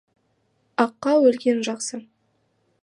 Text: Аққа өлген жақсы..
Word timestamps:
Аққа 0.85 1.13
өлген 1.31 1.63
жақсы.. 1.69 2.03